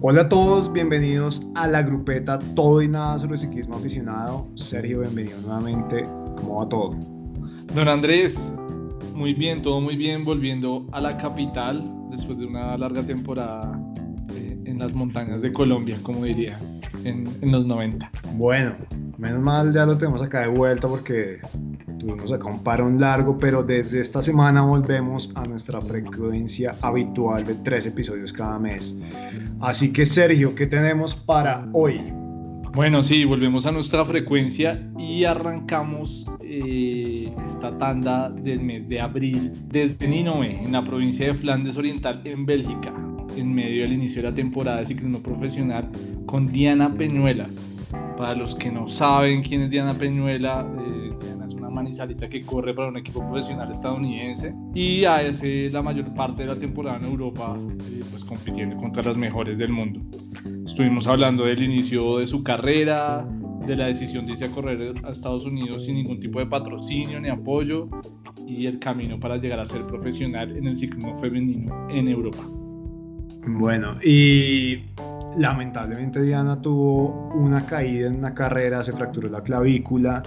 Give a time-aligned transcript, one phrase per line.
[0.00, 4.48] Hola a todos, bienvenidos a la grupeta Todo y Nada sobre Ciclismo Aficionado.
[4.54, 6.04] Sergio, bienvenido nuevamente.
[6.36, 6.96] ¿Cómo va todo?
[7.74, 8.38] Don Andrés,
[9.12, 11.82] muy bien, todo muy bien, volviendo a la capital
[12.12, 13.76] después de una larga temporada
[14.36, 16.60] eh, en las montañas de Colombia, como diría,
[17.02, 18.08] en, en los 90.
[18.34, 18.76] Bueno,
[19.18, 21.40] menos mal ya lo tenemos acá de vuelta porque
[21.98, 27.54] tuvimos acá un parón largo, pero desde esta semana volvemos a nuestra frecuencia habitual de
[27.56, 28.96] tres episodios cada mes.
[29.60, 32.00] Así que Sergio, ¿qué tenemos para hoy?
[32.72, 39.52] Bueno, sí, volvemos a nuestra frecuencia y arrancamos eh, esta tanda del mes de abril
[39.66, 42.92] desde Ninove, en la provincia de Flandes Oriental, en Bélgica,
[43.36, 45.88] en medio del inicio de la temporada de ciclismo profesional,
[46.26, 47.48] con Diana Peñuela.
[48.18, 52.42] Para los que no saben quién es Diana Peñuela, eh, Diana es una manizalita que
[52.42, 57.04] corre para un equipo profesional estadounidense y hace la mayor parte de la temporada en
[57.04, 60.00] Europa, eh, pues compitiendo contra las mejores del mundo.
[60.66, 63.24] Estuvimos hablando del inicio de su carrera,
[63.64, 67.20] de la decisión de irse a correr a Estados Unidos sin ningún tipo de patrocinio
[67.20, 67.88] ni apoyo
[68.48, 72.42] y el camino para llegar a ser profesional en el ciclismo femenino en Europa.
[73.46, 74.78] Bueno, y
[75.38, 80.22] lamentablemente Diana tuvo una caída en una carrera, se fracturó la clavícula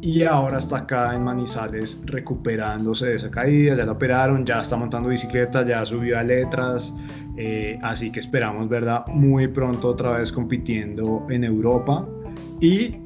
[0.00, 4.76] y ahora está acá en Manizales recuperándose de esa caída, ya la operaron, ya está
[4.76, 6.92] montando bicicleta, ya subió a letras,
[7.36, 9.06] eh, así que esperamos, ¿verdad?
[9.06, 12.08] Muy pronto otra vez compitiendo en Europa
[12.60, 12.96] y,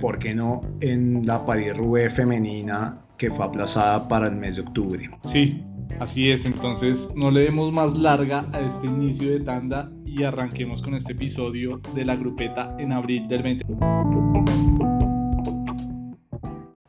[0.00, 5.10] ¿por qué no?, en la Paris-Roubaix femenina que fue aplazada para el mes de octubre.
[5.24, 5.64] Sí,
[5.98, 10.82] así es, entonces no le demos más larga a este inicio de tanda y arranquemos
[10.82, 13.64] con este episodio de la grupeta en abril del 20.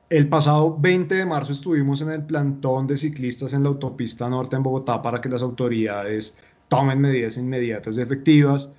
[0.09, 4.55] El pasado 20 de marzo estuvimos en el plantón de ciclistas en la autopista norte
[4.55, 8.73] en Bogotá para que las autoridades tomen medidas inmediatas y efectivas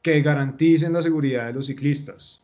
[0.00, 2.42] que garanticen la seguridad de los ciclistas.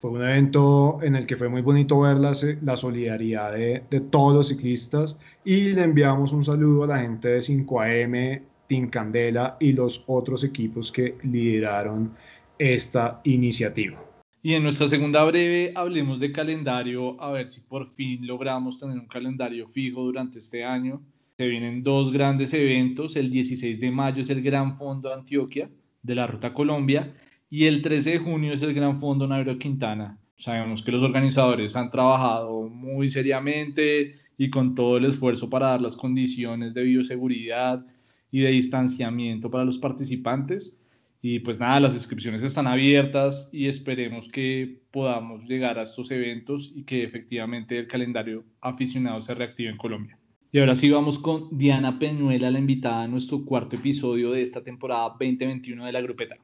[0.00, 2.32] Fue un evento en el que fue muy bonito ver la,
[2.62, 7.28] la solidaridad de, de, todos los ciclistas y le enviamos un saludo a la gente
[7.28, 12.12] de 5AM, Team Candela y los otros equipos que lideraron
[12.58, 14.02] esta iniciativa.
[14.42, 18.96] Y en nuestra segunda breve hablemos de calendario, a ver si por fin logramos tener
[18.96, 21.02] un calendario fijo durante este año.
[21.38, 25.68] Se vienen dos grandes eventos, el 16 de mayo es el Gran Fondo Antioquia
[26.02, 27.12] de la Ruta Colombia
[27.50, 30.18] y el 13 de junio es el Gran Fondo Nairo Quintana.
[30.36, 35.80] Sabemos que los organizadores han trabajado muy seriamente y con todo el esfuerzo para dar
[35.80, 37.84] las condiciones de bioseguridad
[38.30, 40.80] y de distanciamiento para los participantes.
[41.22, 46.72] Y pues nada, las inscripciones están abiertas y esperemos que podamos llegar a estos eventos
[46.74, 50.18] y que efectivamente el calendario aficionado se reactive en Colombia.
[50.52, 54.62] Y ahora sí vamos con Diana Peñuela, la invitada a nuestro cuarto episodio de esta
[54.62, 56.36] temporada 2021 de la grupeta.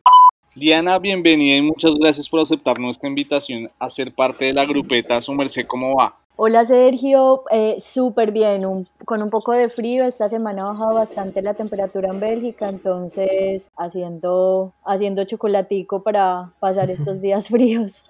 [0.54, 5.20] Diana, bienvenida y muchas gracias por aceptar nuestra invitación a ser parte de la grupeta.
[5.22, 6.22] Su merced, ¿cómo va?
[6.37, 10.04] Hola Sergio, eh, súper bien, un, con un poco de frío.
[10.04, 16.91] Esta semana ha bajado bastante la temperatura en Bélgica, entonces haciendo, haciendo chocolatico para pasar
[16.91, 18.04] estos días fríos.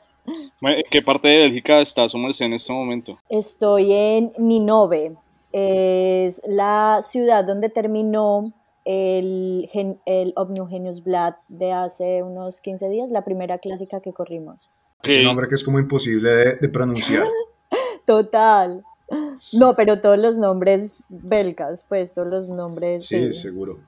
[0.60, 3.18] ¿En qué parte de Bélgica está su merced en este momento?
[3.28, 5.16] Estoy en Ninove,
[5.52, 8.52] es la ciudad donde terminó
[8.84, 9.68] el,
[10.06, 10.34] el
[10.70, 14.68] Genius Blatt de hace unos 15 días, la primera clásica que corrimos.
[15.02, 17.26] Es un nombre que es como imposible de, de pronunciar.
[18.04, 18.84] Total.
[19.52, 23.04] No, pero todos los nombres belgas, pues todos los nombres.
[23.06, 23.78] Sí, sí, seguro,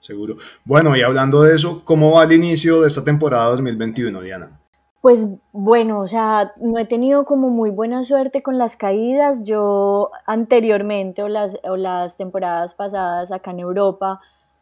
[0.00, 0.36] seguro.
[0.64, 4.60] Bueno, y hablando de eso, ¿cómo va el inicio de esta temporada 2021, Diana?
[5.00, 9.44] Pues bueno, o sea, no he tenido como muy buena suerte con las caídas.
[9.44, 14.20] Yo anteriormente o las, o las temporadas pasadas acá en Europa,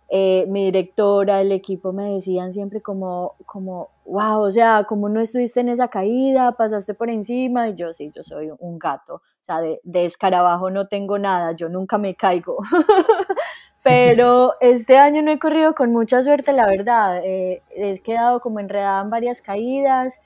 [0.09, 5.21] eh, mi directora, el equipo me decían siempre como, como, wow, o sea, como no
[5.21, 9.21] estuviste en esa caída, pasaste por encima, y yo sí, yo soy un gato, o
[9.41, 12.59] sea, de, de escarabajo no tengo nada, yo nunca me caigo.
[13.83, 18.61] Pero este año no he corrido con mucha suerte, la verdad, eh, he quedado como
[18.61, 20.21] enredada en varias caídas.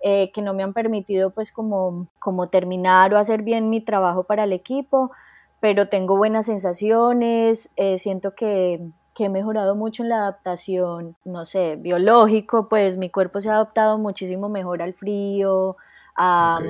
[0.00, 4.22] Eh, que no me han permitido pues como, como terminar o hacer bien mi trabajo
[4.22, 5.10] para el equipo,
[5.58, 8.80] pero tengo buenas sensaciones, siento que,
[9.18, 13.54] que he mejorado mucho en la adaptación, no sé, biológico, pues mi cuerpo se ha
[13.54, 15.76] adaptado muchísimo mejor al frío,
[16.16, 16.60] a,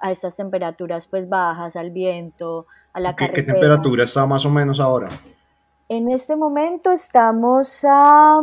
[0.00, 4.50] a estas temperaturas pues bajas, al viento, a la ¿Qué, ¿Qué temperatura está más o
[4.50, 5.10] menos ahora?
[5.88, 8.40] En este momento estamos a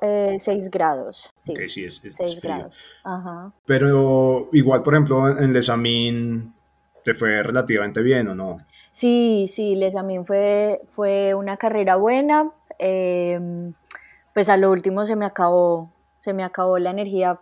[0.00, 1.32] 6 eh, grados.
[1.36, 2.84] Sí, okay, sí es, 6 grados.
[3.02, 3.50] Ajá.
[3.66, 6.54] Pero igual, por ejemplo, en Lesamín
[7.04, 8.58] te fue relativamente bien o no?
[8.92, 12.52] Sí, sí, Lesamín fue, fue una carrera buena.
[12.82, 13.74] Em,
[14.32, 17.38] pues a lo último se me acabó, se me acabó la energía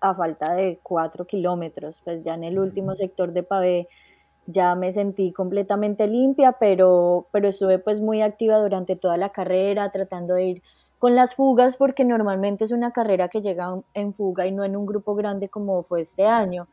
[0.00, 3.88] a falta de cuatro kilómetros, pues ya en el último sector de pavé
[4.46, 9.92] ya me sentí completamente limpia, pero, pero estuve pues muy activa durante toda la carrera,
[9.92, 10.62] tratando de ir
[10.98, 14.76] con las fugas, porque normalmente es una carrera que llega en fuga y no en
[14.76, 16.66] un grupo grande como fue este año.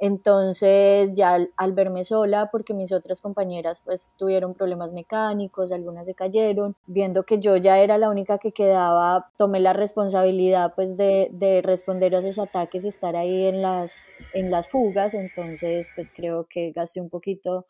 [0.00, 6.14] Entonces ya al, verme sola, porque mis otras compañeras pues tuvieron problemas mecánicos, algunas se
[6.14, 11.28] cayeron, viendo que yo ya era la única que quedaba, tomé la responsabilidad pues de,
[11.32, 16.12] de responder a esos ataques y estar ahí en las, en las fugas, entonces pues
[16.12, 17.66] creo que gasté un poquito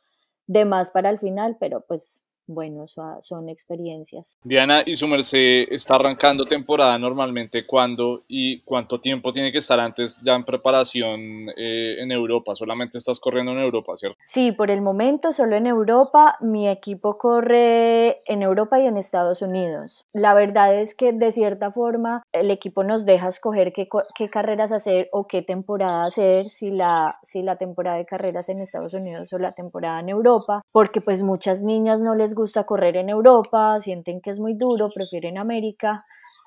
[0.47, 2.87] de más para el final, pero pues bueno,
[3.21, 4.37] son experiencias.
[4.43, 9.79] Diana, ¿y su merced está arrancando temporada normalmente cuándo y cuánto tiempo tiene que estar
[9.79, 12.57] antes ya en preparación eh, en Europa?
[12.57, 14.19] Solamente estás corriendo en Europa, ¿cierto?
[14.23, 16.37] Sí, por el momento solo en Europa.
[16.41, 20.05] Mi equipo corre en Europa y en Estados Unidos.
[20.13, 24.73] La verdad es que de cierta forma el equipo nos deja escoger qué, qué carreras
[24.73, 29.33] hacer o qué temporada hacer, si la, si la temporada de carreras en Estados Unidos
[29.33, 33.81] o la temporada en Europa, porque pues muchas niñas no les gusta correr en Europa,
[33.81, 36.05] sienten que es muy duro, prefieren América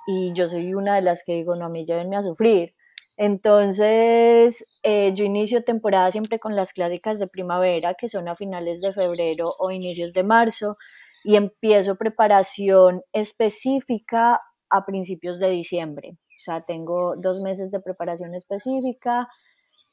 [0.08, 2.74] y yo soy una de las que digo, no, a mí llévenme a sufrir.
[3.16, 8.82] Entonces, eh, yo inicio temporada siempre con las clásicas de primavera, que son a finales
[8.82, 10.76] de febrero o inicios de marzo,
[11.24, 16.18] y empiezo preparación específica a principios de diciembre.
[16.18, 19.30] O sea, tengo dos meses de preparación específica,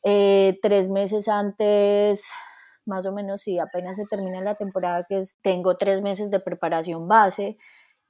[0.03, 2.27] eh, tres meses antes
[2.91, 6.41] más o menos sí, apenas se termina la temporada, que es, tengo tres meses de
[6.41, 7.57] preparación base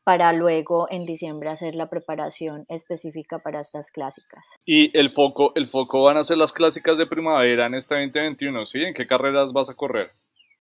[0.05, 4.47] para luego en diciembre hacer la preparación específica para estas clásicas.
[4.65, 8.65] Y el foco, el foco van a ser las clásicas de primavera en este 2021,
[8.65, 8.83] ¿sí?
[8.83, 10.11] ¿En qué carreras vas a correr?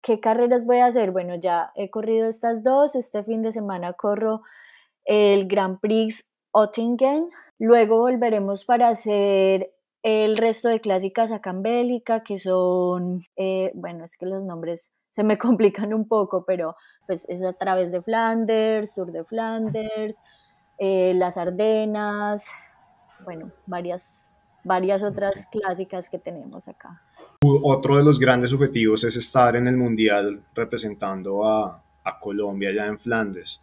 [0.03, 1.13] ¿Qué carreras voy a hacer?
[1.13, 4.43] Bueno, ya he corrido estas dos, este fin de semana corro
[5.05, 9.73] el Grand Prix Ottingen, luego volveremos para hacer
[10.03, 14.93] el resto de clásicas acá en Bélica, que son, eh, bueno, es que los nombres
[15.11, 20.17] se me complican un poco, pero pues es a través de Flanders, sur de Flanders,
[20.79, 22.51] eh, las Ardenas,
[23.25, 24.31] bueno, varias,
[24.65, 27.03] varias otras clásicas que tenemos acá.
[27.43, 32.87] Otro de los grandes objetivos es estar en el Mundial representando a, a Colombia ya
[32.87, 33.61] en Flandes.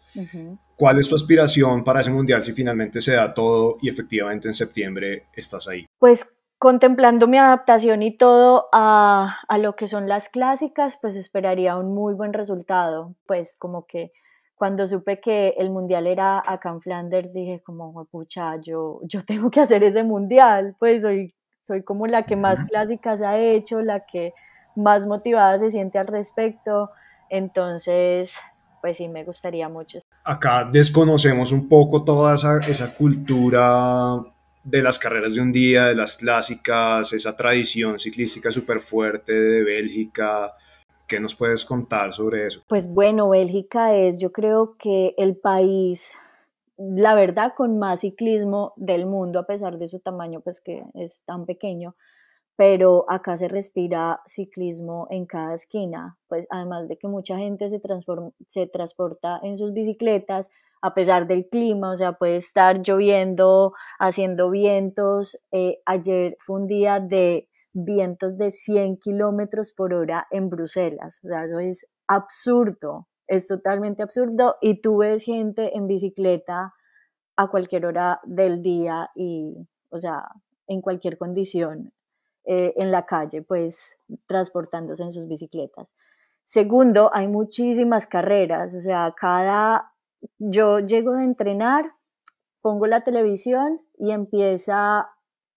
[0.76, 4.54] ¿Cuál es tu aspiración para ese mundial si finalmente se da todo y efectivamente en
[4.54, 5.85] septiembre estás ahí?
[5.98, 11.76] Pues contemplando mi adaptación y todo a, a, lo que son las clásicas, pues esperaría
[11.76, 13.14] un muy buen resultado.
[13.26, 14.12] Pues como que
[14.56, 19.50] cuando supe que el mundial era acá en Flanders, dije como, pucha, yo, yo tengo
[19.50, 24.06] que hacer ese mundial, pues soy, soy como la que más clásicas ha hecho, la
[24.06, 24.32] que
[24.74, 26.90] más motivada se siente al respecto.
[27.28, 28.34] Entonces,
[28.80, 29.98] pues sí, me gustaría mucho.
[30.24, 34.24] Acá desconocemos un poco toda esa, esa cultura
[34.66, 39.62] de las carreras de un día, de las clásicas, esa tradición ciclística súper fuerte de
[39.62, 40.54] Bélgica.
[41.06, 42.62] ¿Qué nos puedes contar sobre eso?
[42.66, 46.14] Pues bueno, Bélgica es yo creo que el país,
[46.76, 51.22] la verdad, con más ciclismo del mundo, a pesar de su tamaño, pues que es
[51.24, 51.94] tan pequeño
[52.56, 57.80] pero acá se respira ciclismo en cada esquina, pues además de que mucha gente se,
[58.48, 60.50] se transporta en sus bicicletas
[60.86, 65.36] a pesar del clima, o sea, puede estar lloviendo, haciendo vientos.
[65.50, 71.28] Eh, ayer fue un día de vientos de 100 kilómetros por hora en Bruselas, o
[71.28, 76.72] sea, eso es absurdo, es totalmente absurdo y tú ves gente en bicicleta
[77.36, 79.56] a cualquier hora del día y,
[79.90, 80.22] o sea,
[80.68, 81.92] en cualquier condición
[82.44, 85.96] eh, en la calle, pues transportándose en sus bicicletas.
[86.44, 89.92] Segundo, hay muchísimas carreras, o sea, cada,
[90.38, 91.92] yo llego a entrenar,
[92.60, 95.08] pongo la televisión y empieza,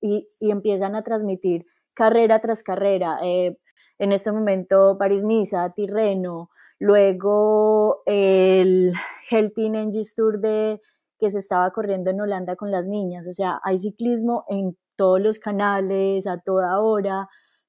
[0.01, 3.19] y, empiezan a transmitir carrera tras carrera.
[3.23, 3.57] Eh,
[3.99, 6.49] en este momento París-Niza, Tirreno,
[6.79, 8.93] luego el
[9.29, 10.79] Helting Engines Tour de,
[11.19, 13.27] que se estaba corriendo en Holanda con las niñas.
[13.27, 17.27] O sea, hay ciclismo en todos los canales, a toda hora.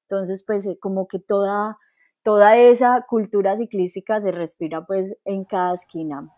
[0.09, 1.77] Entonces, pues eh, como que toda,
[2.23, 6.29] toda esa cultura ciclística se respira pues en cada esquina.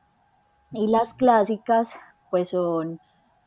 [0.74, 2.00] Y las clásicas,
[2.32, 3.00] pues son,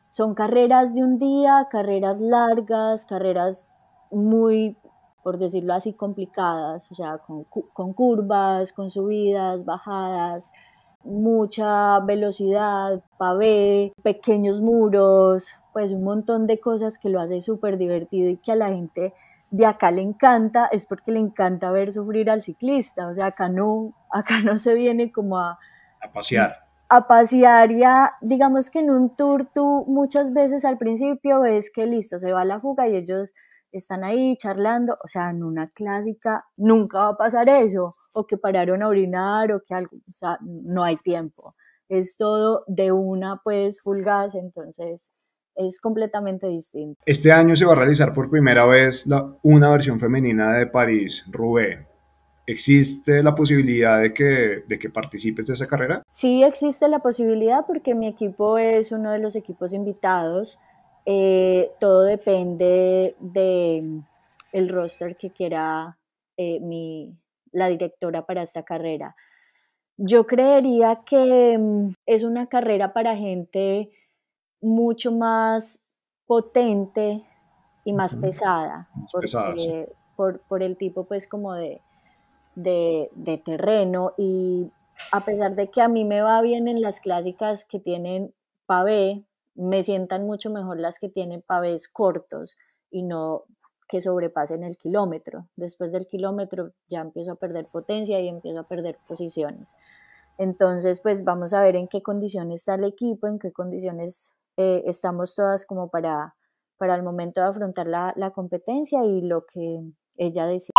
[0.09, 3.67] son carreras de un día, carreras largas, carreras
[4.11, 4.77] muy,
[5.23, 10.53] por decirlo así, complicadas, o sea, con, con curvas, con subidas, bajadas,
[11.03, 18.29] mucha velocidad, pavé, pequeños muros, pues un montón de cosas que lo hace súper divertido
[18.29, 19.13] y que a la gente
[19.49, 23.49] de acá le encanta, es porque le encanta ver sufrir al ciclista, o sea, acá
[23.49, 25.59] no, acá no se viene como a...
[26.01, 26.66] A pasear.
[26.89, 31.85] A pasear ya, digamos que en un tour tú muchas veces al principio ves que
[31.85, 33.33] listo, se va la fuga y ellos
[33.71, 38.37] están ahí charlando, o sea, en una clásica nunca va a pasar eso, o que
[38.37, 41.43] pararon a orinar o que algo, o sea, no hay tiempo,
[41.89, 45.11] es todo de una pues full gas, entonces
[45.55, 47.01] es completamente distinto.
[47.05, 51.79] Este año se va a realizar por primera vez la, una versión femenina de París-Roubaix.
[52.49, 56.01] ¿Existe la posibilidad de que, de que participes de esa carrera?
[56.07, 60.57] Sí, existe la posibilidad porque mi equipo es uno de los equipos invitados.
[61.05, 64.01] Eh, todo depende de
[64.53, 65.97] el roster que quiera
[66.37, 67.13] eh, mi,
[67.51, 69.17] la directora para esta carrera.
[69.97, 73.91] Yo creería que mm, es una carrera para gente
[74.61, 75.83] mucho más
[76.25, 77.25] potente
[77.83, 78.87] y más pesada,
[80.15, 81.81] por, por el tipo pues como de,
[82.57, 84.71] de, terreno y
[85.11, 88.33] a pesar de que a mí me va bien en las clásicas que tienen
[88.65, 89.23] pavé,
[89.55, 92.57] me sientan mucho mejor las que tienen pavés cortos
[92.91, 93.43] y no
[93.87, 95.47] que sobrepasen el kilómetro.
[95.55, 99.75] Después del kilómetro ya empiezo a perder potencia y empiezo a perder posiciones.
[100.37, 104.83] Entonces, pues vamos a ver en qué condiciones está el equipo, en qué condiciones eh,
[104.85, 106.35] estamos todas como para,
[106.77, 109.81] para el momento de afrontar la, la competencia y lo que
[110.17, 110.73] ella decide.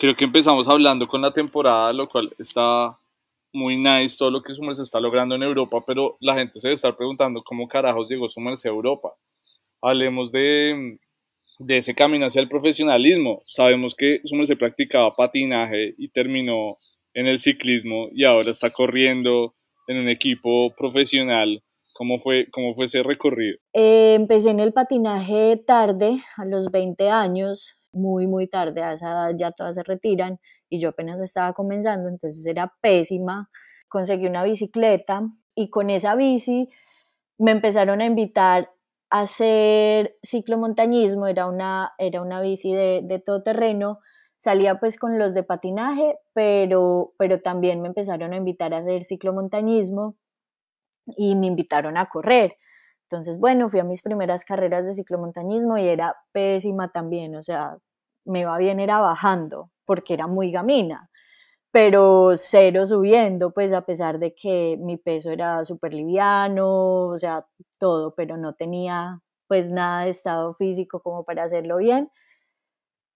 [0.00, 2.98] Creo que empezamos hablando con la temporada, lo cual está
[3.52, 6.76] muy nice todo lo que Summers está logrando en Europa, pero la gente se debe
[6.76, 9.12] estar preguntando cómo carajos llegó Summers a Europa.
[9.82, 10.98] Hablemos de,
[11.58, 13.42] de ese camino hacia el profesionalismo.
[13.46, 16.78] Sabemos que Summers se practicaba patinaje y terminó
[17.12, 19.52] en el ciclismo y ahora está corriendo
[19.86, 21.62] en un equipo profesional.
[21.92, 23.58] ¿Cómo fue, cómo fue ese recorrido?
[23.74, 29.10] Eh, empecé en el patinaje tarde, a los 20 años muy, muy tarde, a esa
[29.10, 33.50] edad ya todas se retiran y yo apenas estaba comenzando, entonces era pésima.
[33.88, 35.22] Conseguí una bicicleta
[35.54, 36.68] y con esa bici
[37.38, 38.70] me empezaron a invitar
[39.10, 43.98] a hacer ciclomontañismo, era una, era una bici de, de todo terreno,
[44.36, 49.04] salía pues con los de patinaje, pero, pero también me empezaron a invitar a hacer
[49.04, 50.16] ciclomontañismo
[51.16, 52.56] y me invitaron a correr.
[53.10, 57.76] Entonces, bueno, fui a mis primeras carreras de ciclomontañismo y era pésima también, o sea,
[58.24, 61.10] me iba bien era bajando, porque era muy gamina,
[61.72, 67.46] pero cero subiendo, pues a pesar de que mi peso era súper liviano, o sea,
[67.78, 72.10] todo, pero no tenía pues nada de estado físico como para hacerlo bien.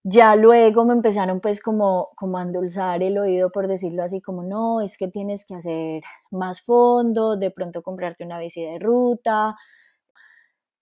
[0.07, 4.43] Ya luego me empezaron pues como, como a endulzar el oído, por decirlo así, como
[4.43, 9.57] no, es que tienes que hacer más fondo, de pronto comprarte una bici de ruta,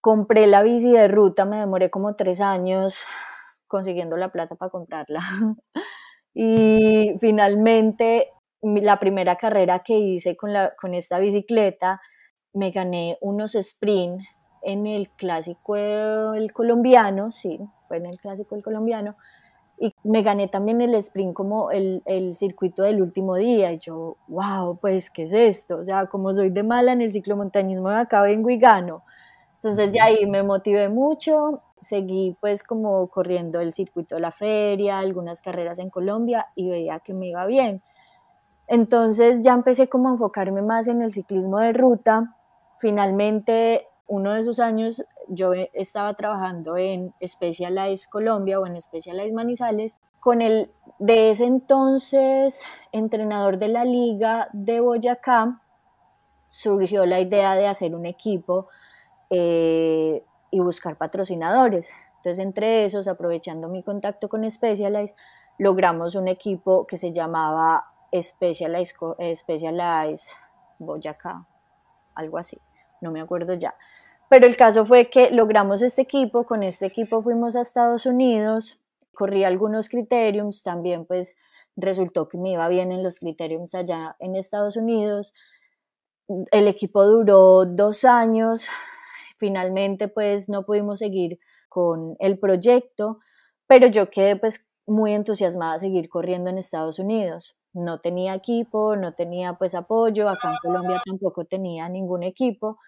[0.02, 2.98] Compré la bici de ruta, me demoré como tres años
[3.68, 5.20] consiguiendo la plata para comprarla.
[6.34, 8.32] y finalmente,
[8.62, 12.00] la primera carrera que hice con, la, con esta bicicleta,
[12.52, 14.22] me gané unos sprint
[14.62, 19.14] en el clásico el colombiano, sí, fue en el clásico el colombiano,
[19.78, 24.16] y me gané también el sprint como el, el, circuito del último día, y yo,
[24.26, 25.78] wow, pues, ¿qué es esto?
[25.78, 29.04] O sea, como soy de mala en el ciclomontañismo, acá vengo y gano.
[29.62, 34.98] Entonces ya ahí me motivé mucho, seguí pues como corriendo el circuito de la feria,
[34.98, 37.80] algunas carreras en Colombia y veía que me iba bien.
[38.66, 42.34] Entonces ya empecé como a enfocarme más en el ciclismo de ruta.
[42.78, 50.00] Finalmente, uno de esos años yo estaba trabajando en Specialized Colombia o en Specialized Manizales
[50.18, 55.60] con el de ese entonces entrenador de la liga de Boyacá.
[56.48, 58.66] Surgió la idea de hacer un equipo
[59.34, 61.90] eh, y buscar patrocinadores.
[62.16, 65.16] Entonces, entre esos, aprovechando mi contacto con Specialized,
[65.58, 68.96] logramos un equipo que se llamaba Specialized,
[69.34, 70.36] Specialized
[70.78, 71.46] Boyacá,
[72.14, 72.58] algo así,
[73.00, 73.74] no me acuerdo ya.
[74.28, 78.82] Pero el caso fue que logramos este equipo, con este equipo fuimos a Estados Unidos,
[79.14, 81.38] corrí algunos criteriums, también pues
[81.74, 85.32] resultó que me iba bien en los criteriums allá en Estados Unidos.
[86.50, 88.68] El equipo duró dos años,
[89.42, 93.18] finalmente pues no pudimos seguir con el proyecto,
[93.66, 97.56] pero yo quedé pues muy entusiasmada a seguir corriendo en Estados Unidos.
[97.72, 102.78] No tenía equipo, no tenía pues apoyo, acá en Colombia tampoco tenía ningún equipo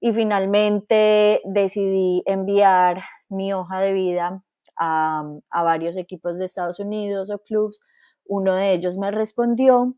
[0.00, 4.44] y finalmente decidí enviar mi hoja de vida
[4.78, 7.80] a, a varios equipos de Estados Unidos o clubs.
[8.26, 9.94] Uno de ellos me respondió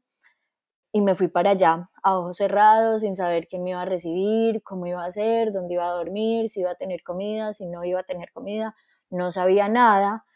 [0.93, 4.63] y me fui para allá a ojos cerrados, sin saber quién me iba a recibir,
[4.63, 7.83] cómo iba a ser, dónde iba a dormir, si iba a tener comida, si no
[7.83, 8.77] iba a tener comida,
[9.11, 10.27] no sabía nada,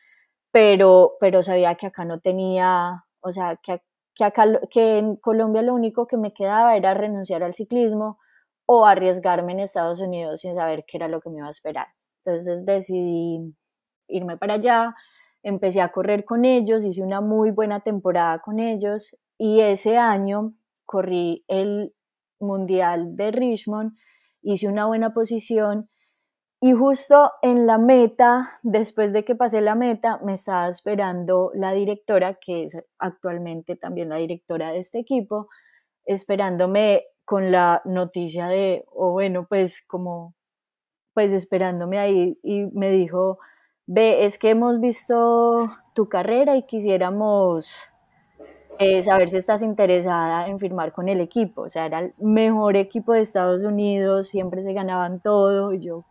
[0.50, 3.82] pero, pero sabía que acá no tenía, o sea, que,
[4.14, 8.18] que, acá, que en Colombia lo único que me quedaba era renunciar al ciclismo
[8.66, 11.88] o arriesgarme en Estados Unidos sin saber qué era lo que me iba a esperar.
[12.24, 13.54] Entonces decidí
[14.08, 14.94] irme para allá,
[15.42, 20.54] empecé a correr con ellos, hice una muy buena temporada con ellos y ese año
[20.88, 21.94] corrí el
[22.40, 23.92] Mundial de Richmond,
[24.42, 25.90] hice una buena posición
[26.60, 31.72] y justo en la meta, después de que pasé la meta, me estaba esperando la
[31.72, 35.48] directora, que es actualmente también la directora de este equipo,
[36.04, 40.34] esperándome con la noticia de, o bueno, pues como,
[41.14, 43.38] pues esperándome ahí y me dijo,
[43.86, 47.72] ve, es que hemos visto tu carrera y quisiéramos
[48.78, 51.62] eh, saber si estás interesada en firmar con el equipo.
[51.62, 55.72] O sea, era el mejor equipo de Estados Unidos, siempre se ganaban todo.
[55.72, 56.04] Y yo,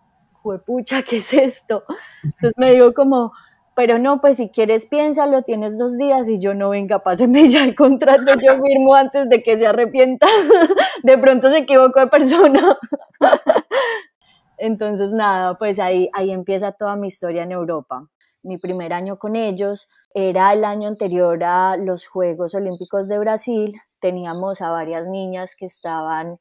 [0.66, 1.84] pucha, ¿qué es esto?
[2.24, 3.34] Entonces me digo como,
[3.76, 7.64] pero no, pues si quieres piénsalo, tienes dos días y yo no venga, páseme ya
[7.64, 10.28] el contrato, yo firmo antes de que se arrepienta,
[11.04, 12.78] de pronto se equivocó de persona.
[14.58, 18.08] Entonces nada, pues ahí, ahí empieza toda mi historia en Europa.
[18.48, 19.90] Mi primer año con ellos.
[20.14, 25.66] Era el año anterior a los Juegos Olímpicos de Brasil, teníamos a varias niñas que
[25.66, 26.40] estaban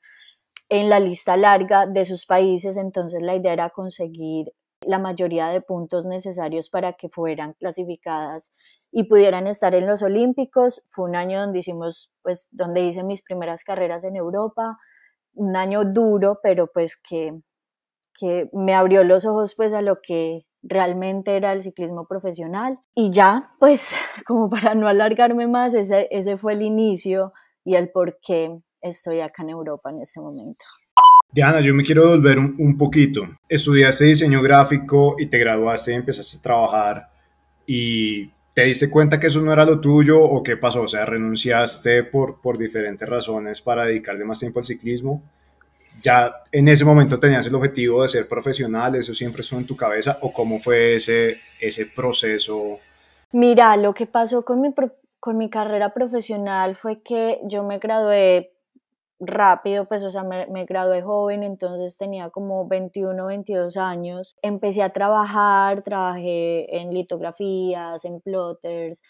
[0.69, 5.61] en la lista larga de sus países, entonces la idea era conseguir la mayoría de
[5.61, 8.53] puntos necesarios para que fueran clasificadas
[8.93, 10.85] y pudieran estar en los Olímpicos.
[10.91, 14.79] Fue un año donde hicimos, pues, donde hice mis primeras carreras en Europa,
[15.35, 17.33] un año duro, pero pues que,
[18.19, 22.79] que me abrió los ojos pues a lo que realmente era el ciclismo profesional.
[22.95, 23.95] Y ya, pues,
[24.27, 27.33] como para no alargarme más, ese, ese fue el inicio
[27.65, 30.65] y el por qué estoy acá en Europa en este momento.
[31.33, 33.29] Diana, yo me quiero volver un, poquito.
[33.49, 37.11] Estudiaste diseño gráfico y te graduaste empezaste a trabajar
[37.67, 41.05] y te diste cuenta que eso no era lo tuyo o qué pasó, o sea,
[41.05, 45.23] renunciaste por, por diferentes razones para dedicarle más tiempo al ciclismo.
[46.03, 49.77] Ya en ese momento tenías el objetivo de ser profesional, eso siempre estuvo en tu
[49.77, 52.79] cabeza o cómo fue ese, ese proceso.
[53.33, 54.73] Mira, lo que pasó con mi,
[55.21, 58.53] con mi carrera profesional fue que yo me gradué
[59.19, 64.37] rápido, pues, o sea, me, gradué joven, entonces tenía como 21, 22 años.
[64.43, 69.03] Empecé a trabajar, trabajé en litografías, en plotters,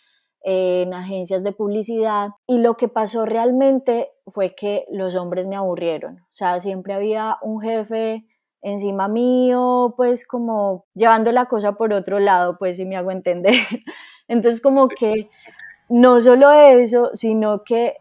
[0.48, 6.20] en agencias de publicidad y lo que pasó realmente fue que los hombres me aburrieron.
[6.20, 8.24] O sea, siempre había un jefe
[8.62, 13.54] encima mío, pues como llevando la cosa por otro lado, pues si me hago entender.
[14.28, 15.28] Entonces como que
[15.88, 17.96] no solo eso, sino que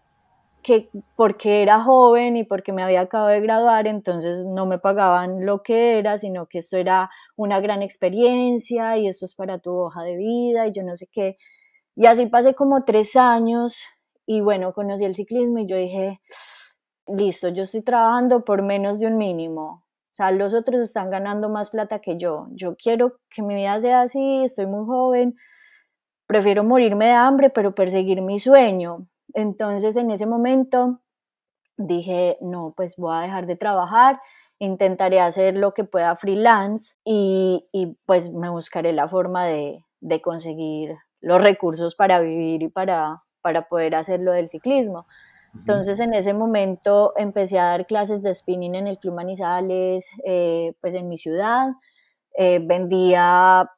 [0.62, 5.46] que porque era joven y porque me había acabado de graduar, entonces no me pagaban
[5.46, 9.72] lo que era, sino que esto era una gran experiencia y esto es para tu
[9.76, 11.38] hoja de vida y yo no sé qué.
[11.96, 13.82] Y así pasé como tres años
[14.26, 16.22] y bueno, conocí el ciclismo y yo dije,
[17.08, 19.86] listo, yo estoy trabajando por menos de un mínimo.
[20.12, 22.48] O sea, los otros están ganando más plata que yo.
[22.52, 25.36] Yo quiero que mi vida sea así, estoy muy joven,
[26.28, 29.08] prefiero morirme de hambre, pero perseguir mi sueño.
[29.34, 31.02] Entonces en ese momento
[31.78, 34.22] dije, no, pues voy a dejar de trabajar,
[34.60, 37.68] intentaré hacer lo que pueda freelance y,
[38.06, 39.84] pues me buscaré la forma de,
[40.22, 45.08] conseguir los recursos para vivir y para, para poder hacer lo del ciclismo.
[45.54, 50.74] Entonces en ese momento empecé a dar clases de spinning en el Club Manizales, eh,
[50.82, 51.70] pues en mi ciudad.
[52.38, 53.70] Eh, vendía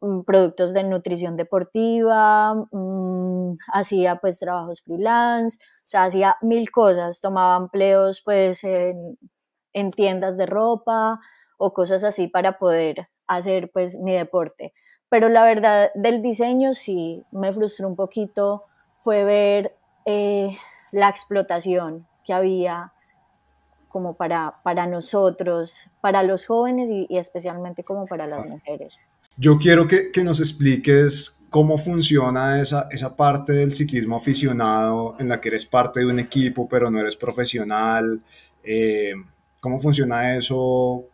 [0.00, 7.20] Mm, productos de nutrición deportiva, mm, hacía pues trabajos freelance, o sea, hacía mil cosas,
[7.22, 9.18] tomaba empleos pues en,
[9.72, 11.18] en, tiendas de ropa
[11.58, 14.74] o cosas así para poder hacer pues mi deporte.
[15.08, 18.64] Pero la verdad del diseño sí me frustró un poquito,
[18.98, 20.56] fue ver eh,
[20.92, 22.92] la explotación que había
[23.88, 29.10] como para, para nosotros, para los jóvenes y especialmente como para las mujeres.
[29.38, 35.40] Yo quiero que, nos expliques cómo funciona esa, esa parte del ciclismo aficionado en la
[35.40, 38.20] que eres parte de un equipo pero no eres profesional.
[38.64, 39.12] Eh,
[39.60, 41.04] ¿Cómo funciona eso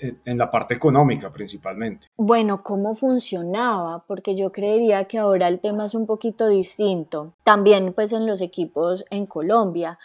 [0.00, 2.08] en la parte económica principalmente?
[2.16, 4.04] Bueno, ¿cómo funcionaba?
[4.06, 7.34] Porque yo creería que ahora el tema es un poquito distinto.
[7.44, 9.98] También pues en los equipos en Colombia.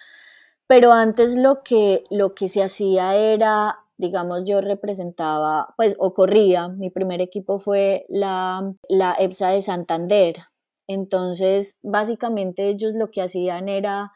[0.67, 6.67] Pero antes lo que, lo que se hacía era digamos, yo representaba, pues, o corría,
[6.67, 10.35] mi primer equipo fue la, la EPSA de Santander.
[10.87, 14.11] Entonces, básicamente ellos lo que hacían era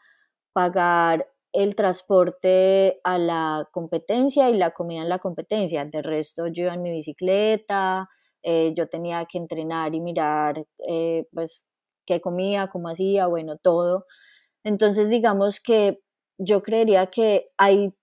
[0.52, 5.84] pagar el transporte a la competencia y la comida en la competencia.
[5.84, 8.08] De resto, yo iba en mi bicicleta,
[8.42, 11.66] eh, yo tenía que entrenar y mirar, eh, pues,
[12.06, 14.04] qué comía, cómo hacía, bueno, todo.
[14.64, 16.00] Entonces, digamos que
[16.38, 17.94] yo creería que hay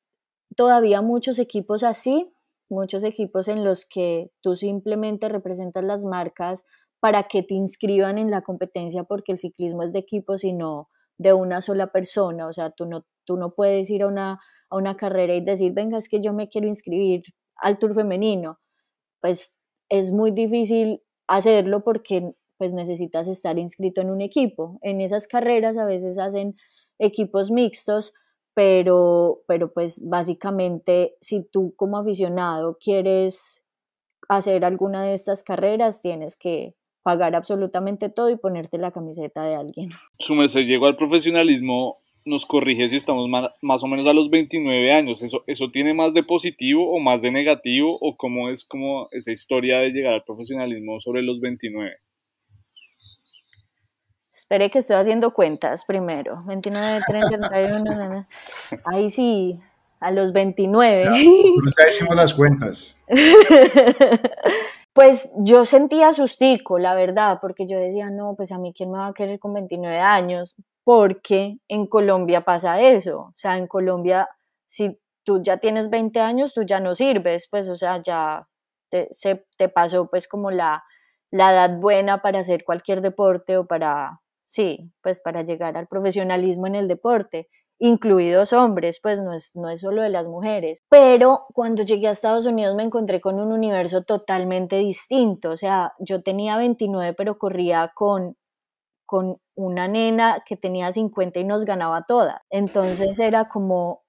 [0.55, 2.31] todavía muchos equipos así,
[2.69, 6.65] muchos equipos en los que tú simplemente representas las marcas
[6.99, 11.33] para que te inscriban en la competencia porque el ciclismo es de equipo, sino de
[11.33, 12.47] una sola persona.
[12.47, 15.73] O sea, tú no, tú no puedes ir a una, a una carrera y decir,
[15.73, 17.23] venga, es que yo me quiero inscribir
[17.57, 18.59] al Tour femenino.
[19.21, 19.57] Pues
[19.89, 24.79] es muy difícil hacerlo porque pues necesitas estar inscrito en un equipo.
[24.81, 26.55] En esas carreras a veces hacen
[26.99, 28.13] equipos mixtos,
[28.53, 33.61] pero, pero pues básicamente si tú como aficionado quieres
[34.29, 36.75] hacer alguna de estas carreras, tienes que
[37.05, 39.91] pagar absolutamente todo y ponerte la camiseta de alguien.
[40.19, 44.91] Su merced llegó al profesionalismo, nos corrige si estamos más, o menos a los 29
[44.91, 45.21] años.
[45.21, 47.95] ¿Eso, ¿Eso tiene más de positivo o más de negativo?
[48.01, 51.95] ¿O cómo es como esa historia de llegar al profesionalismo sobre los 29?
[54.33, 56.41] Espere que estoy haciendo cuentas primero.
[56.47, 58.27] 29, 30, 31.
[58.83, 59.59] Ahí sí,
[59.99, 61.03] a los 29.
[61.77, 62.99] Ya, hicimos las cuentas.
[64.95, 68.97] Pues yo sentía sustico, la verdad, porque yo decía, no, pues a mí quién me
[68.99, 70.55] va a querer con 29 años,
[70.85, 74.29] porque en Colombia pasa eso, o sea, en Colombia,
[74.65, 78.47] si tú ya tienes 20 años, tú ya no sirves, pues, o sea, ya
[78.89, 80.81] te, se, te pasó pues como la,
[81.29, 86.67] la edad buena para hacer cualquier deporte o para, sí, pues para llegar al profesionalismo
[86.67, 87.49] en el deporte
[87.79, 90.83] incluidos hombres, pues no es, no es solo de las mujeres.
[90.89, 95.93] Pero cuando llegué a Estados Unidos me encontré con un universo totalmente distinto, o sea,
[95.99, 98.37] yo tenía 29 pero corría con,
[99.05, 102.43] con una nena que tenía 50 y nos ganaba toda.
[102.49, 104.03] Entonces era como,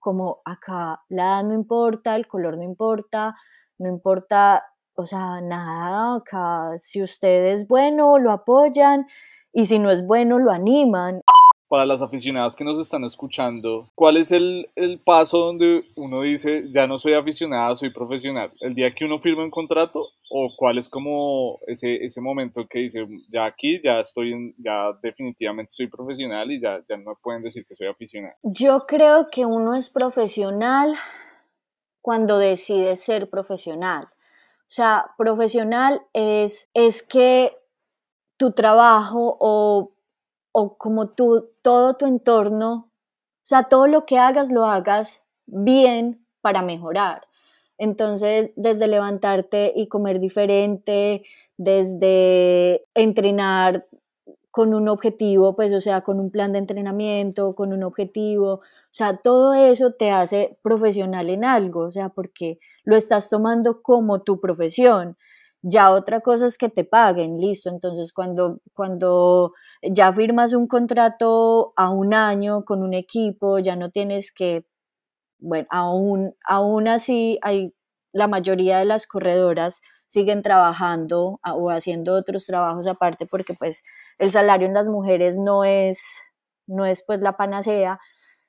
[0.00, 3.36] como acá la edad no importa, el color no importa,
[3.78, 4.64] no importa,
[4.96, 9.06] o sea, nada, acá si usted es bueno, lo apoyan
[9.52, 11.22] y si no es bueno, lo animan
[11.74, 16.70] para las aficionadas que nos están escuchando, ¿cuál es el, el, paso donde uno dice,
[16.72, 18.52] ya no soy aficionada, soy profesional?
[18.60, 20.06] ¿El día que uno firma un contrato?
[20.30, 25.72] ¿O cuál es como ese, ese momento que dice, ya aquí, ya estoy, ya definitivamente
[25.72, 28.36] soy profesional y ya, ya no me pueden decir que soy aficionada?
[28.44, 30.94] Yo creo que uno es profesional
[32.00, 34.04] cuando decide ser profesional.
[34.04, 37.52] O sea, profesional es, es que
[38.36, 39.93] tu trabajo o
[40.56, 46.24] o como tú, todo tu entorno, o sea, todo lo que hagas lo hagas bien
[46.40, 47.22] para mejorar.
[47.76, 51.24] Entonces, desde levantarte y comer diferente,
[51.56, 53.86] desde entrenar
[54.52, 58.62] con un objetivo, pues, o sea, con un plan de entrenamiento, con un objetivo, o
[58.90, 64.22] sea, todo eso te hace profesional en algo, o sea, porque lo estás tomando como
[64.22, 65.16] tu profesión.
[65.62, 67.70] Ya otra cosa es que te paguen, listo.
[67.70, 69.54] Entonces, cuando, cuando
[69.90, 74.66] ya firmas un contrato a un año con un equipo, ya no tienes que,
[75.38, 77.74] bueno, aún, aún así hay
[78.12, 83.82] la mayoría de las corredoras siguen trabajando o haciendo otros trabajos aparte porque pues
[84.18, 86.02] el salario en las mujeres no es,
[86.66, 87.98] no es pues la panacea.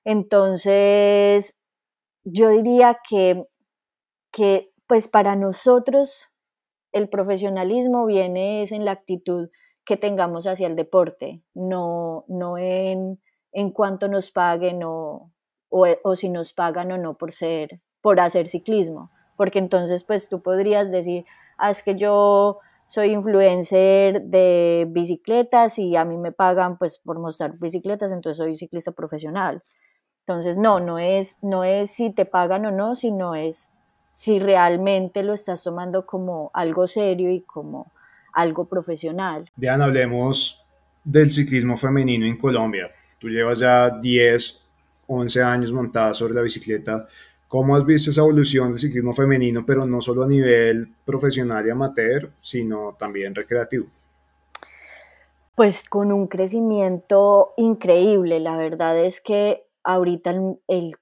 [0.04, 1.60] Entonces,
[2.24, 3.46] yo diría que,
[4.32, 6.28] que pues para nosotros
[6.92, 9.50] el profesionalismo viene es en la actitud
[9.86, 13.22] que tengamos hacia el deporte, no, no en,
[13.52, 15.32] en cuánto nos paguen o,
[15.70, 20.42] o, si nos pagan o no por ser, por hacer ciclismo, porque entonces pues tú
[20.42, 21.26] podrías decir,
[21.58, 27.20] ah, es que yo soy influencer de bicicletas y a mí me pagan pues por
[27.20, 29.62] mostrar bicicletas, entonces soy ciclista profesional.
[30.28, 33.72] Entonces, no, no es, no es si te pagan o no, sino es
[34.12, 37.92] si realmente lo estás tomando como algo serio y como
[38.36, 39.50] algo profesional.
[39.56, 40.64] Vean, hablemos
[41.04, 42.92] del ciclismo femenino en Colombia.
[43.20, 44.62] Tú llevas ya 10,
[45.08, 47.08] 11 años montada sobre la bicicleta.
[47.48, 51.70] ¿Cómo has visto esa evolución del ciclismo femenino, pero no solo a nivel profesional y
[51.70, 53.88] amateur, sino también recreativo?
[55.56, 58.40] Pues con un crecimiento increíble.
[58.40, 60.36] La verdad es que ahorita
[60.68, 60.96] el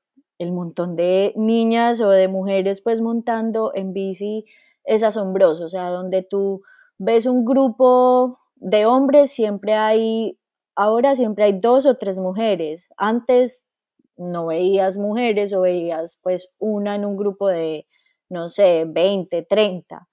[0.43, 4.45] el montón de niñas o de mujeres pues montando en bici
[4.83, 6.63] es asombroso, o sea, donde tú
[7.03, 10.39] ves un grupo de hombres, siempre hay,
[10.75, 13.67] ahora siempre hay dos o tres mujeres, antes
[14.15, 17.87] no veías mujeres o veías pues una en un grupo de,
[18.29, 20.07] no sé, 20, 30.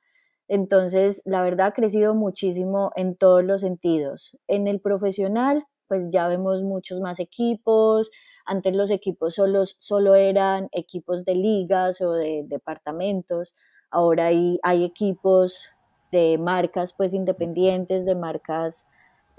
[0.49, 4.37] Entonces, la verdad ha crecido muchísimo en todos los sentidos.
[4.49, 8.11] En el profesional, pues ya vemos muchos más equipos,
[8.45, 13.55] antes los equipos solo, solo eran equipos de ligas o de departamentos,
[13.91, 15.71] ahora hay, hay equipos
[16.11, 18.87] de marcas pues independientes, de marcas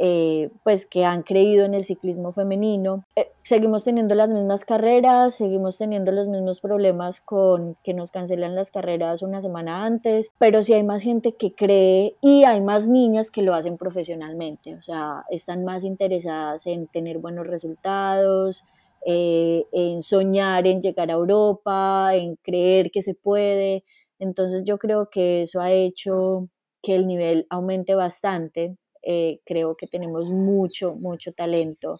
[0.03, 3.05] eh, pues que han creído en el ciclismo femenino.
[3.15, 8.55] Eh, seguimos teniendo las mismas carreras, seguimos teniendo los mismos problemas con que nos cancelan
[8.55, 12.87] las carreras una semana antes, pero sí hay más gente que cree y hay más
[12.87, 18.63] niñas que lo hacen profesionalmente, o sea, están más interesadas en tener buenos resultados,
[19.05, 23.83] eh, en soñar en llegar a Europa, en creer que se puede.
[24.17, 26.47] Entonces yo creo que eso ha hecho
[26.81, 31.99] que el nivel aumente bastante eh, creo que tenemos mucho, mucho talento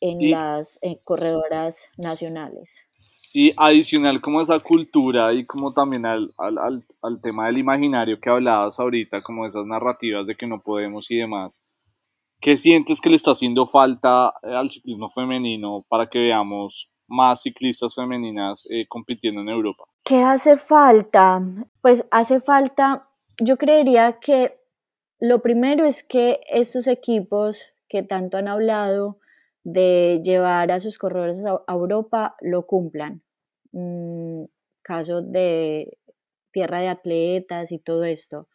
[0.00, 2.86] en las corredoras nacionales.
[3.32, 8.28] Y adicional como esa cultura y como también al, al, al, tema del imaginario que
[8.28, 11.62] hablabas ahorita, como esas narrativas de que no podemos y demás,
[12.40, 17.42] ¿qué sientes que le está haciendo falta eh, al ciclismo femenino para que veamos más
[17.42, 19.84] ciclistas femeninas eh, compitiendo en Europa?
[20.02, 21.40] ¿Qué hace falta?
[21.80, 23.09] Pues hace falta,
[23.40, 24.60] yo creería que
[25.18, 29.18] lo primero es que estos equipos que tanto han hablado
[29.64, 33.22] de llevar a sus corredores a, Europa lo cumplan.
[33.72, 34.44] Mm,
[34.82, 35.98] caso de
[36.52, 38.48] tierra de atletas y todo esto.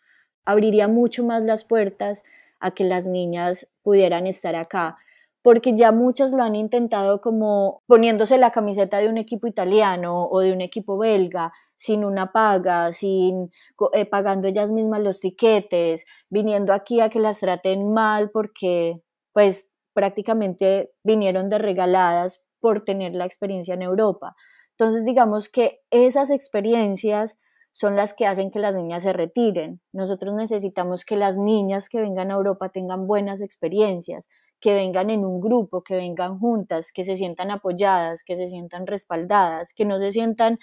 [0.46, 2.24] Abriría mucho más las puertas
[2.60, 4.98] a que las niñas pudieran estar acá
[5.46, 10.40] porque ya muchas lo han intentado como poniéndose la camiseta de un equipo italiano o
[10.40, 13.52] de un equipo belga, sin una paga, sin
[13.94, 19.02] eh, pagando ellas mismas los tiquetes, viniendo aquí a que las traten mal porque
[19.34, 24.36] pues prácticamente vinieron de regaladas por tener la experiencia en Europa.
[24.72, 27.38] Entonces digamos que esas experiencias
[27.72, 29.82] son las que hacen que las niñas se retiren.
[29.92, 34.30] Nosotros necesitamos que las niñas que vengan a Europa tengan buenas experiencias,
[34.62, 38.88] que vengan en un grupo, que vengan juntas, que se sientan apoyadas, que se sientan
[38.88, 40.58] respaldadas, que no se sientan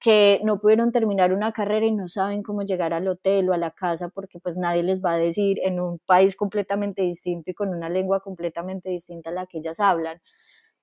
[0.00, 3.58] que no pudieron terminar una carrera y no saben cómo llegar al hotel o a
[3.58, 7.54] la casa porque pues nadie les va a decir en un país completamente distinto y
[7.54, 10.20] con una lengua completamente distinta a la que ellas hablan.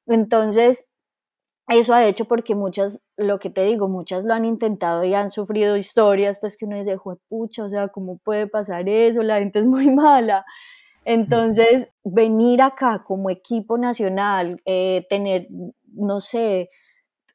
[0.06, 0.92] Entonces,
[1.68, 5.32] eso ha hecho porque muchas, lo que te digo, muchas lo han intentado y han
[5.32, 9.24] sufrido historias, pues que uno dice, pucha, o sea, ¿cómo puede pasar eso?
[9.24, 10.46] La gente es muy mala.
[11.06, 15.48] Entonces, venir acá como equipo nacional, eh, tener,
[15.94, 16.70] no sé,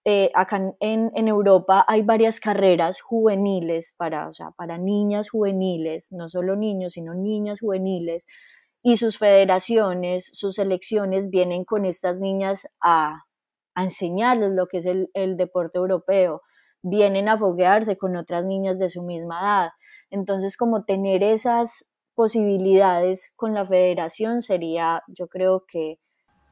[0.05, 6.11] eh, acá en, en, Europa hay varias carreras juveniles para, o sea, para niñas juveniles,
[6.11, 8.27] no solo niños, sino niñas juveniles,
[8.83, 13.27] y sus federaciones, sus selecciones vienen con estas niñas a,
[13.75, 16.43] a enseñarles lo que es el, el deporte europeo,
[16.83, 19.71] vienen a foguearse con otras niñas de su misma edad.
[20.11, 26.01] Entonces, como tener esas posibilidades con la federación sería, yo creo que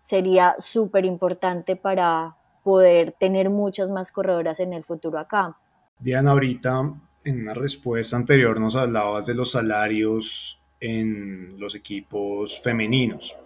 [0.01, 5.57] sería súper importante para poder tener muchas más corredoras en el futuro acá.
[5.99, 6.95] Diana, ahorita
[7.25, 13.37] en una respuesta anterior nos hablabas de los salarios en los equipos femeninos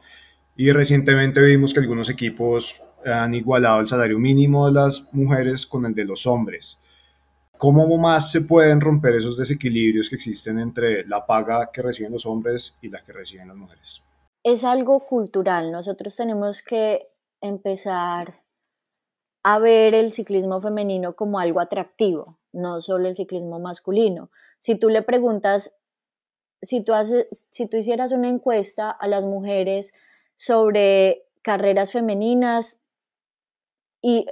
[0.56, 5.84] y recientemente vimos que algunos equipos han igualado el salario mínimo de las mujeres con
[5.84, 6.80] el de los hombres.
[7.58, 12.26] ¿Cómo más se pueden romper esos desequilibrios que existen entre la paga que reciben los
[12.26, 14.02] hombres y la que reciben las mujeres?
[14.42, 15.72] Es algo cultural.
[15.72, 17.08] Nosotros tenemos que
[17.40, 18.43] empezar
[19.44, 24.30] a ver el ciclismo femenino como algo atractivo, no solo el ciclismo masculino.
[24.58, 25.76] Si tú le preguntas,
[26.62, 29.92] si tú, haces, si tú hicieras una encuesta a las mujeres
[30.34, 32.80] sobre carreras femeninas
[34.00, 34.26] y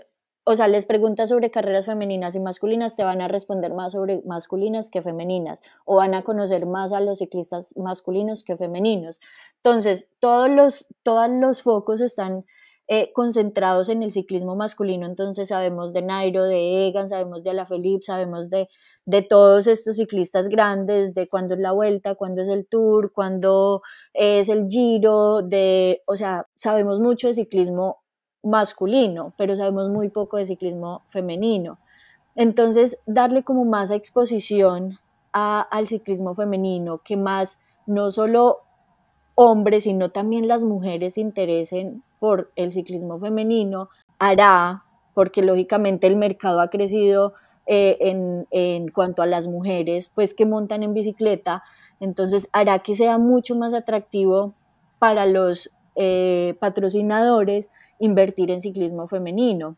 [0.45, 4.23] o sea, les preguntas sobre carreras femeninas y masculinas, te van a responder más sobre
[4.23, 9.21] masculinas que femeninas, o van a conocer más a los ciclistas masculinos que femeninos.
[9.57, 12.45] Entonces, todos los, todos los focos están
[12.89, 18.05] eh, concentrados en el ciclismo masculino, entonces sabemos de Nairo, de Egan, sabemos de Alaphilippe,
[18.05, 18.69] sabemos de,
[19.07, 23.83] de todos estos ciclistas grandes, de cuándo es la vuelta, cuándo es el tour, cuándo
[24.13, 28.03] es el giro, de, o sea, sabemos mucho de ciclismo
[28.43, 31.79] masculino, pero sabemos muy poco de ciclismo femenino.
[32.35, 34.99] Entonces, darle como más exposición
[35.33, 38.59] al ciclismo femenino, que más no solo
[39.35, 43.89] hombres, sino también las mujeres se interesen por el ciclismo femenino,
[44.21, 47.35] hará, porque lógicamente el mercado ha crecido
[47.67, 51.65] eh, en, en cuanto a las mujeres, pues que montan en bicicleta,
[51.99, 54.55] entonces hará que sea mucho más atractivo
[55.01, 59.75] para los eh, patrocinadores invertir en ciclismo femenino.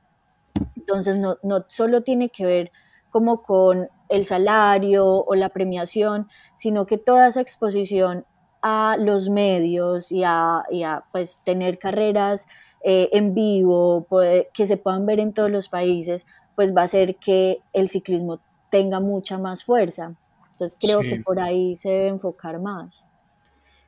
[0.77, 2.73] Entonces, no, no solo tiene que ver
[3.09, 8.27] como con el salario o la premiación, sino que toda esa exposición
[8.67, 10.65] a los medios y a,
[11.13, 12.47] pues, tener carreras
[12.83, 14.07] eh, en vivo,
[14.55, 18.41] que se puedan ver en todos los países, pues va a hacer que el ciclismo
[18.71, 20.15] tenga mucha más fuerza.
[20.53, 23.05] Entonces creo que por ahí se debe enfocar más.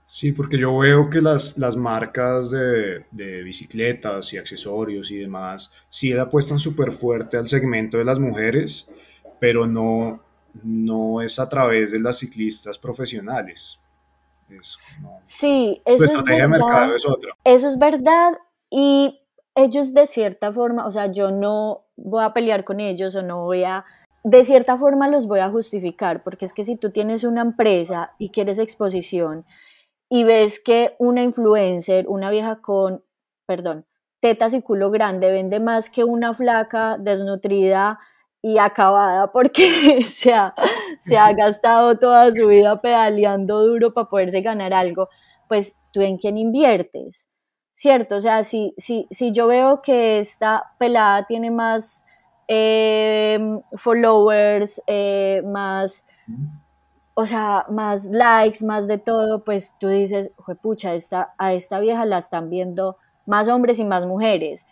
[0.05, 5.73] Sí, porque yo veo que las, las marcas de, de bicicletas y accesorios y demás
[5.89, 8.91] sí le apuestan súper fuerte al segmento de las mujeres,
[9.41, 10.21] pero no,
[10.63, 13.81] no es a través de las ciclistas profesionales.
[15.23, 17.33] Sí, eso estrategia es verdad, de mercado es otra.
[17.45, 18.39] Eso es verdad
[18.71, 19.21] y
[19.55, 23.45] ellos de cierta forma, o sea, yo no voy a pelear con ellos o no
[23.45, 23.85] voy a
[24.29, 28.13] de cierta forma los voy a justificar, porque es que si tú tienes una empresa
[28.19, 29.45] y quieres exposición
[30.09, 33.05] y ves que una influencer, una vieja con,
[33.47, 33.87] perdón,
[34.21, 38.01] tetas y culo grande vende más que una flaca desnutrida
[38.43, 40.55] y acabada porque se ha,
[40.99, 45.09] se ha gastado toda su vida pedaleando duro para poderse ganar algo,
[45.49, 47.29] pues tú en quién inviertes,
[47.73, 48.17] ¿cierto?
[48.17, 52.05] O sea, si, si, si yo veo que esta pelada tiene más
[52.49, 53.39] eh,
[53.77, 56.05] followers, eh, más
[57.19, 62.05] o sea, más likes, más de todo, pues tú dices, pucha, esta, a esta vieja
[62.05, 64.67] la están viendo más hombres y más mujeres.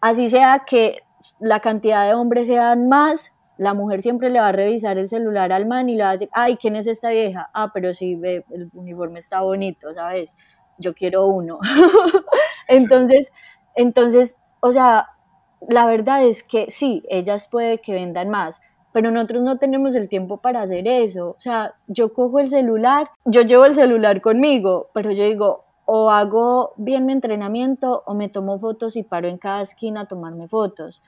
[0.00, 1.02] Así sea que
[1.40, 5.52] la cantidad de hombres sean más, la mujer siempre le va a revisar el celular
[5.52, 7.50] al man y le va a decir, ay, ¿quién es esta vieja?
[7.52, 10.36] Ah, pero sí, el uniforme está bonito, ¿sabes?
[10.78, 11.58] Yo quiero uno.
[12.68, 13.32] entonces,
[13.74, 15.08] entonces, o sea,
[15.68, 18.60] la verdad es que sí, ellas puede que vendan más,
[18.92, 21.30] pero nosotros no tenemos el tiempo para hacer eso.
[21.30, 26.10] O sea, yo cojo el celular, yo llevo el celular conmigo, pero yo digo, o
[26.10, 30.46] hago bien mi entrenamiento o me tomo fotos y paro en cada esquina a tomarme
[30.46, 31.02] fotos.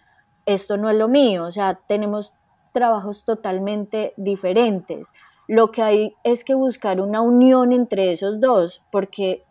[0.46, 2.32] Esto no es lo mío, o sea, tenemos
[2.72, 5.12] trabajos totalmente diferentes.
[5.48, 9.44] Lo que hay es que buscar una unión entre esos dos, porque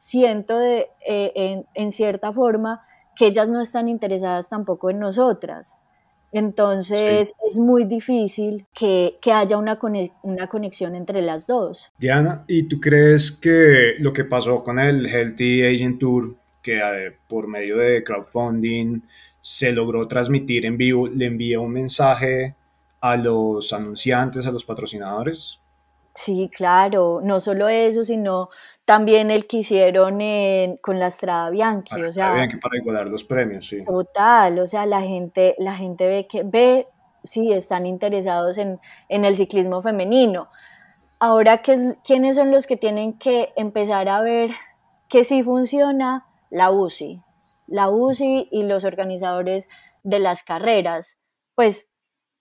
[0.00, 2.82] siento de, eh, en, en cierta forma
[3.16, 5.78] que ellas no están interesadas tampoco en nosotras.
[6.34, 9.78] Entonces es muy difícil que, haya una,
[10.22, 11.92] una conexión entre las dos.
[11.96, 17.12] Diana, ¿y tú crees que lo que pasó con el Healthy Agent Tour, que eh,
[17.28, 19.02] por medio de crowdfunding
[19.40, 22.56] se logró transmitir en vivo, le envía un mensaje
[23.04, 25.60] a los anunciantes, a los patrocinadores?
[26.14, 28.48] Sí, claro, no solo eso, sino
[28.86, 30.20] también el que hicieron
[30.80, 33.84] con la Estrada Bianchi, o sea, Bianchi para igualar los premios, sí.
[33.84, 36.88] Total, o sea, la gente, la gente ve que ve,
[37.24, 40.48] sí, están interesados en, el ciclismo femenino.
[41.20, 44.52] Ahora, ¿quiénes son los que tienen que empezar a ver
[45.10, 46.24] que sí funciona?
[46.48, 47.20] La UCI,
[47.66, 49.68] la UCI y los organizadores
[50.04, 51.18] de las carreras,
[51.54, 51.88] pues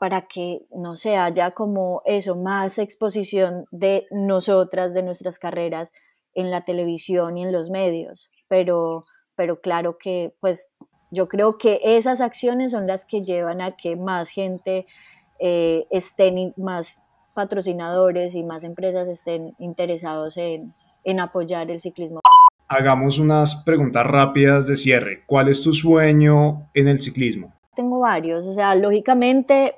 [0.04, 5.94] para que, no se haya como eso, más exposición de nosotras, de nuestras carreras,
[6.36, 9.04] en la televisión y en los medios, pero,
[9.38, 10.74] pero claro que pues
[11.10, 14.88] yo creo que esas acciones son las que llevan a que más gente
[15.40, 17.02] eh, estén, más
[17.34, 20.74] patrocinadores y más empresas estén interesados en,
[21.06, 22.20] en apoyar el ciclismo.
[22.68, 25.24] Hagamos unas preguntas rápidas de cierre.
[25.28, 27.54] ¿Cuál es tu sueño en el ciclismo?
[27.74, 29.76] Tengo varios, o sea, lógicamente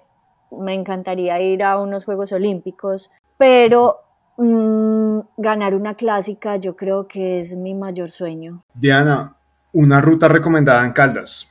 [0.60, 4.06] me encantaría ir a unos Juegos Olímpicos, pero
[4.38, 8.65] Mm, ganar una clásica yo creo que es mi mayor sueño.
[8.74, 9.38] Diana,
[9.72, 11.50] una ruta recomendada en Caldas.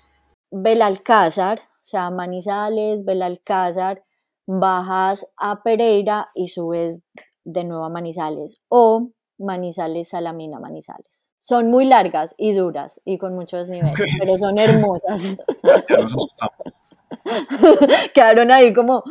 [0.50, 4.04] Belalcázar, o sea, Manizales, Belalcázar,
[4.46, 7.00] bajas a Pereira y subes
[7.44, 11.30] de nuevo a Manizales o Manizales, Salamina, Manizales.
[11.40, 15.38] Son muy largas y duras y con muchos niveles, pero son hermosas.
[18.14, 19.04] Quedaron ahí como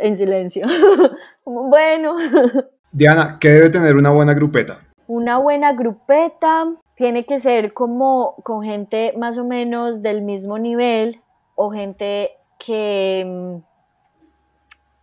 [0.00, 0.66] en silencio.
[1.44, 2.16] bueno.
[2.92, 4.80] Diana, ¿qué debe tener una buena grupeta?
[5.06, 11.20] Una buena grupeta tiene que ser como con gente más o menos del mismo nivel
[11.54, 13.60] o gente que,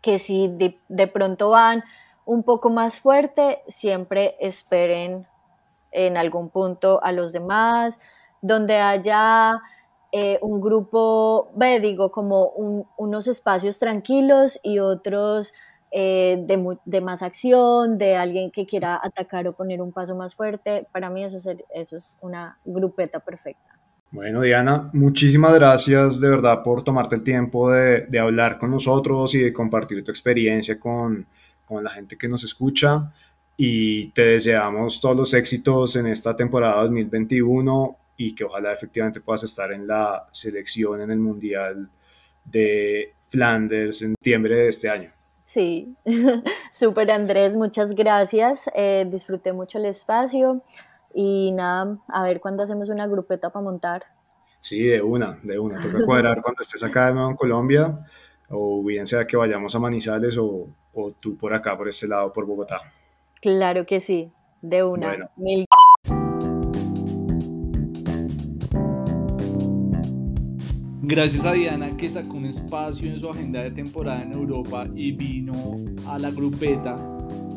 [0.02, 1.84] que si de, pronto van
[2.26, 5.28] un poco más fuerte, siempre esperen
[5.92, 8.00] en algún punto a los demás,
[8.42, 9.62] donde haya
[10.16, 12.50] eh, un grupo, ve, digo, como
[12.98, 15.54] unos espacios tranquilos y otros
[15.90, 16.46] eh,
[16.86, 20.86] de, más acción, de alguien que quiera atacar o poner un paso más fuerte.
[20.92, 23.76] Para mí eso es, eso es una grupeta perfecta.
[24.12, 29.40] Bueno, Diana, muchísimas gracias de verdad por tomarte el tiempo de, hablar con nosotros y
[29.40, 31.26] de compartir tu experiencia con,
[31.66, 33.12] con la gente que nos escucha.
[33.58, 39.44] Y te deseamos todos los éxitos en esta temporada 2021 y que ojalá efectivamente puedas
[39.44, 41.90] estar en la selección en el Mundial
[42.46, 45.12] de Flanders en septiembre de este año.
[45.42, 45.96] Sí,
[46.72, 48.70] súper Andrés, muchas gracias.
[48.76, 50.62] Eh, disfruté mucho el espacio
[51.14, 54.04] y nada, a ver cuándo hacemos una grupeta para montar.
[54.60, 55.82] Sí, de una, de una.
[55.82, 58.00] Toca cuadrar cuando estés acá de nuevo en Colombia
[58.50, 62.32] o bien sea que vayamos a Manizales o, o tú por acá, por este lado,
[62.32, 62.80] por Bogotá.
[63.42, 64.32] Claro que sí.
[64.62, 65.30] De una.
[65.36, 65.66] Mil
[71.06, 75.12] Gracias a Diana que sacó un espacio en su agenda de temporada en Europa y
[75.12, 75.76] vino
[76.08, 76.96] a la grupeta.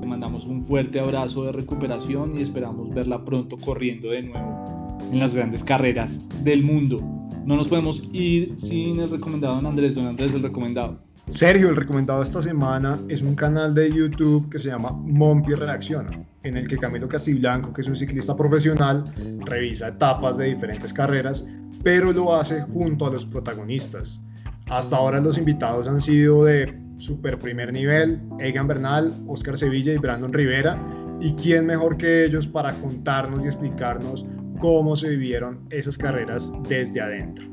[0.01, 5.21] Le mandamos un fuerte abrazo de recuperación y esperamos verla pronto corriendo de nuevo en
[5.21, 6.97] las grandes carreras del mundo.
[7.45, 9.95] No nos podemos ir sin el recomendado don Andrés.
[9.95, 10.99] Don Andrés, el recomendado.
[11.29, 16.11] Sergio, el recomendado esta semana es un canal de YouTube que se llama Mompi Reacciona,
[16.43, 19.05] en el que Camilo Castiblanco, que es un ciclista profesional,
[19.45, 21.45] revisa etapas de diferentes carreras
[21.87, 24.21] pero lo hace junto a los protagonistas.
[24.69, 29.99] Hasta ahora los invitados han sido de super primer nivel, Egan Bernal, Oscar Sevilla y
[29.99, 30.77] Brandon Rivera,
[31.21, 34.27] y quién mejor que ellos para contarnos y explicarnos
[34.59, 37.47] cómo se vivieron esas carreras desde adentro.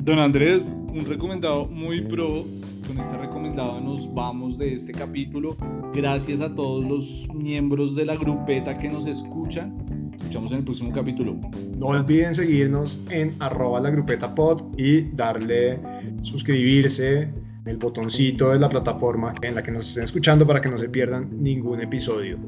[0.00, 2.44] Don Andrés, un recomendado muy pro.
[2.86, 5.56] Con este recomendado nos vamos de este capítulo.
[5.94, 9.95] Gracias a todos los miembros de la grupeta que nos escuchan
[10.26, 11.36] escuchamos en el próximo capítulo.
[11.78, 15.78] No olviden seguirnos en arroba la grupeta pod y darle
[16.22, 17.28] suscribirse
[17.64, 20.88] el botoncito de la plataforma en la que nos estén escuchando para que no se
[20.88, 22.38] pierdan ningún episodio.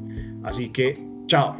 [0.43, 0.93] Así que,
[1.27, 1.57] chao.